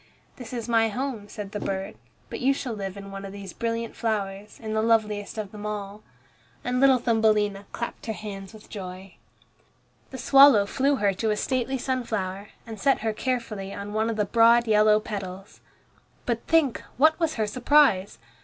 [0.37, 1.93] "This is my home," said the bird,
[2.27, 5.63] "but you shall live in one of these brilliant flowers, in the loveliest of them
[5.63, 6.01] all'."
[6.63, 9.13] And little Thumbelina clapped her hands with joy.
[10.09, 14.09] The swallow flew with her to a stately sunflower, and set her carefully on one
[14.09, 15.61] of the broad yellow petals.
[16.25, 18.17] But think, what was her surprise!